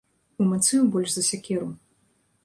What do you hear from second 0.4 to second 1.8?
Умацуе больш за сякеру.